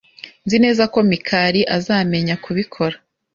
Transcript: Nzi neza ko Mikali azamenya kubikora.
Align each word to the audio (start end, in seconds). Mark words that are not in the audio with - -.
Nzi 0.45 0.57
neza 0.65 0.83
ko 0.93 0.99
Mikali 1.09 1.61
azamenya 1.77 2.35
kubikora. 2.43 2.95